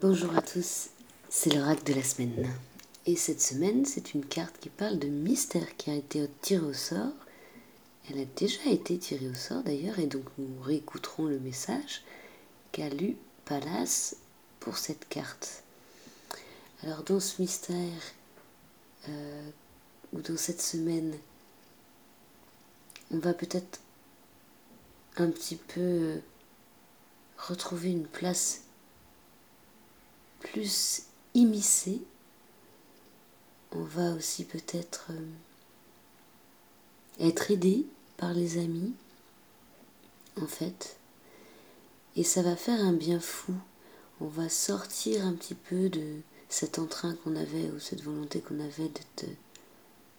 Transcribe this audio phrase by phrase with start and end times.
[0.00, 0.88] Bonjour à tous,
[1.28, 2.48] c'est l'oracle de la semaine.
[3.04, 6.72] Et cette semaine, c'est une carte qui parle de mystère qui a été tirée au
[6.72, 7.12] sort.
[8.08, 12.02] Elle a déjà été tirée au sort d'ailleurs, et donc nous réécouterons le message
[12.72, 14.16] qu'a lu Palace
[14.58, 15.64] pour cette carte.
[16.82, 18.02] Alors dans ce mystère,
[19.10, 19.50] euh,
[20.14, 21.14] ou dans cette semaine,
[23.10, 23.80] on va peut-être
[25.18, 26.20] un petit peu
[27.36, 28.62] retrouver une place
[30.40, 31.04] plus
[31.34, 32.02] immiscée.
[33.72, 35.28] On va aussi peut-être euh,
[37.20, 37.86] être aidé
[38.16, 38.92] par les amis,
[40.40, 40.96] en fait.
[42.16, 43.54] Et ça va faire un bien fou.
[44.20, 46.16] On va sortir un petit peu de
[46.48, 49.26] cet entrain qu'on avait ou cette volonté qu'on avait d'être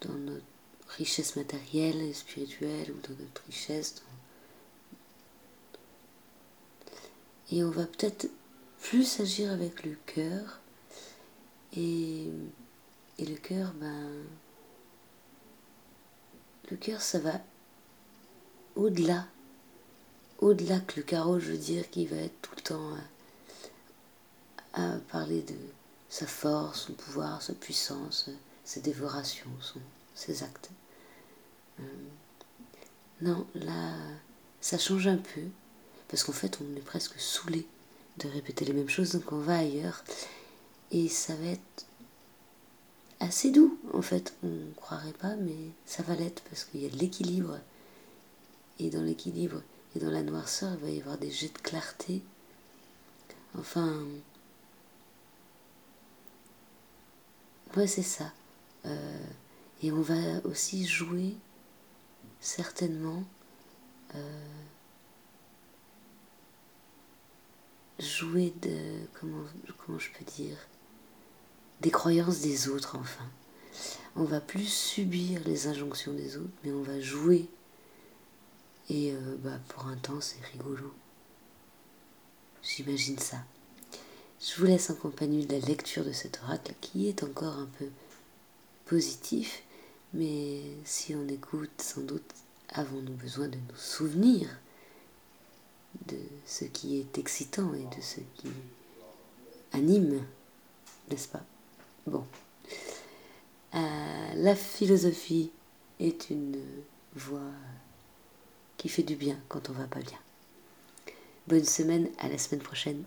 [0.00, 0.42] dans notre
[0.96, 4.02] richesse matérielle et spirituelle ou dans notre richesse.
[7.52, 8.28] Et on va peut-être
[8.84, 10.60] plus agir avec le cœur.
[11.74, 12.28] Et,
[13.18, 14.10] et le cœur, ben,
[16.70, 17.40] le cœur, ça va
[18.76, 19.26] au-delà,
[20.38, 22.90] au-delà que le carreau, je veux dire, qui va être tout le temps
[24.74, 25.56] à, à parler de
[26.10, 28.28] sa force, son pouvoir, sa puissance,
[28.64, 29.80] sa dévoration, son,
[30.14, 30.70] ses actes.
[31.80, 31.82] Euh,
[33.22, 33.94] non, là,
[34.60, 35.42] ça change un peu,
[36.08, 37.66] parce qu'en fait, on est presque saoulé
[38.18, 40.04] de répéter les mêmes choses, donc on va ailleurs.
[40.90, 41.86] Et ça va être
[43.20, 44.34] assez doux, en fait.
[44.42, 47.58] On ne croirait pas, mais ça va l'être parce qu'il y a de l'équilibre.
[48.78, 49.62] Et dans l'équilibre
[49.94, 52.22] et dans la noirceur, il va y avoir des jets de clarté.
[53.58, 54.04] Enfin.
[57.76, 58.32] Ouais, c'est ça.
[58.86, 59.26] Euh,
[59.82, 61.34] et on va aussi jouer,
[62.40, 63.24] certainement,
[64.14, 64.46] euh,
[67.98, 68.76] jouer de,
[69.20, 70.56] comment, je peux dire,
[71.80, 73.28] des croyances des autres enfin.
[74.16, 77.48] On va plus subir les injonctions des autres, mais on va jouer.
[78.88, 80.94] Et euh, bah, pour un temps, c'est rigolo.
[82.62, 83.38] J'imagine ça.
[84.40, 87.68] Je vous laisse en compagnie de la lecture de cet oracle qui est encore un
[87.78, 87.86] peu
[88.86, 89.62] positif,
[90.12, 92.34] mais si on écoute, sans doute
[92.70, 94.48] avons-nous besoin de nous souvenir
[96.06, 98.50] de ce qui est excitant et de ce qui
[99.72, 100.22] anime,
[101.10, 101.42] n'est-ce pas?
[102.06, 102.24] Bon.
[103.74, 105.50] Euh, la philosophie
[105.98, 106.60] est une
[107.14, 107.40] voie
[108.76, 110.18] qui fait du bien quand on va pas bien.
[111.46, 113.02] Bonne semaine, à la semaine prochaine.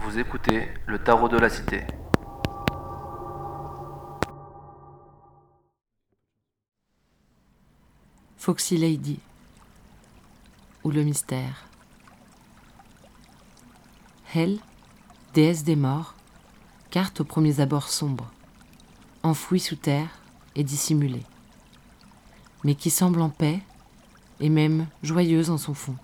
[0.00, 1.82] Vous écoutez le tarot de la cité.
[8.36, 9.18] Foxy Lady
[10.84, 11.66] ou le mystère.
[14.34, 14.58] Hel,
[15.32, 16.14] déesse des morts,
[16.90, 18.30] carte aux premiers abords sombres,
[19.22, 20.10] enfouie sous terre
[20.54, 21.24] et dissimulée,
[22.62, 23.60] mais qui semble en paix
[24.40, 25.96] et même joyeuse en son fond.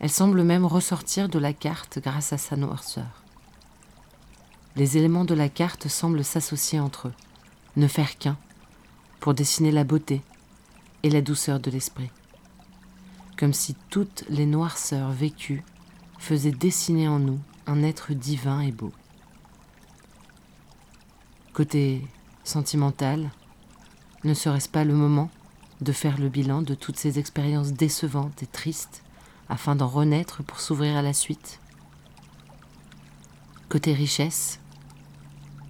[0.00, 3.22] Elle semble même ressortir de la carte grâce à sa noirceur.
[4.76, 7.14] Les éléments de la carte semblent s'associer entre eux,
[7.76, 8.38] ne faire qu'un,
[9.20, 10.22] pour dessiner la beauté
[11.02, 12.10] et la douceur de l'esprit
[13.40, 15.64] comme si toutes les noirceurs vécues
[16.18, 18.92] faisaient dessiner en nous un être divin et beau.
[21.54, 22.06] Côté
[22.44, 23.30] sentimental,
[24.24, 25.30] ne serait-ce pas le moment
[25.80, 29.02] de faire le bilan de toutes ces expériences décevantes et tristes
[29.48, 31.60] afin d'en renaître pour s'ouvrir à la suite?
[33.70, 34.60] Côté richesse,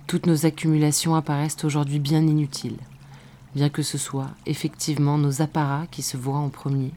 [0.09, 2.81] toutes nos accumulations apparaissent aujourd'hui bien inutiles,
[3.55, 6.93] bien que ce soit effectivement nos apparats qui se voient en premier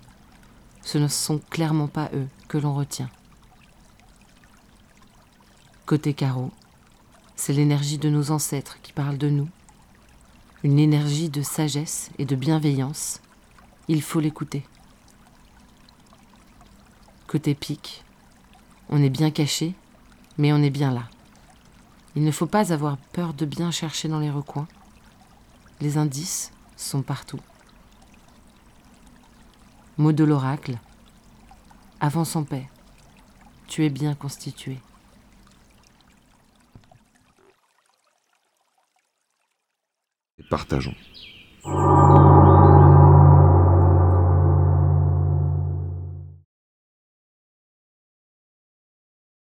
[0.84, 3.10] ce ne sont clairement pas eux que l'on retient.
[5.86, 6.52] Côté carreau,
[7.36, 9.50] c'est l'énergie de nos ancêtres qui parle de nous,
[10.64, 13.20] une énergie de sagesse et de bienveillance.
[13.88, 14.64] Il faut l'écouter.
[17.28, 18.04] Côté pique,
[18.90, 19.74] on est bien caché,
[20.38, 21.10] mais on est bien là.
[22.16, 24.68] Il ne faut pas avoir peur de bien chercher dans les recoins.
[25.82, 27.40] Les indices sont partout.
[29.98, 30.80] Mot de l'oracle.
[32.00, 32.68] Avance en paix.
[33.68, 34.80] Tu es bien constitué.
[40.50, 40.96] Partageons.